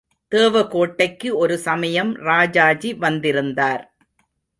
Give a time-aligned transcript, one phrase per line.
[0.31, 3.83] தேவகோட்டைக்கு ஒரு சமயம் ராஜாஜி வந்திருந்தார்.